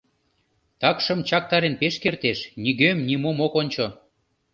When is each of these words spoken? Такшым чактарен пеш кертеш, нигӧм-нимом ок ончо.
Такшым 0.81 1.19
чактарен 1.29 1.75
пеш 1.81 1.95
кертеш, 2.03 2.39
нигӧм-нимом 2.63 3.37
ок 3.45 3.53
ончо. 3.61 3.85